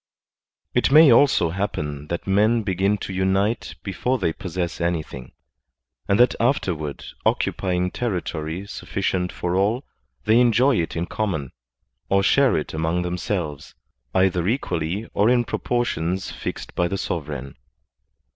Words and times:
It 0.73 0.89
may 0.91 1.11
also 1.11 1.51
happen 1.51 2.07
that 2.07 2.25
men 2.25 2.63
begin 2.63 2.97
to 2.97 3.13
tmite 3.13 3.75
before 3.83 4.17
they 4.17 4.33
possess 4.33 4.81
anything, 4.81 5.31
and 6.07 6.19
that 6.19 6.33
afterward 6.39 7.05
occupying 7.23 7.91
ter 7.91 8.09
ritory 8.19 8.63
suflficient 8.63 9.31
for 9.31 9.55
all, 9.55 9.85
they 10.23 10.39
enjoy 10.39 10.77
it 10.81 10.95
in 10.95 11.05
common, 11.05 11.51
or 12.09 12.23
share 12.23 12.57
it 12.57 12.73
among 12.73 13.03
themselves, 13.03 13.75
either 14.15 14.47
equally 14.47 15.07
or 15.13 15.29
in 15.29 15.43
proportions 15.45 16.31
fixed 16.31 16.73
by 16.73 16.87
the 16.87 16.97
sovereign. 16.97 17.55